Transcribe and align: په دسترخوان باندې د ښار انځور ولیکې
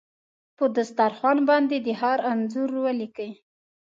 په 0.57 0.65
دسترخوان 0.77 1.37
باندې 1.49 1.75
د 1.79 1.87
ښار 1.99 2.19
انځور 2.31 2.69
ولیکې 2.85 3.29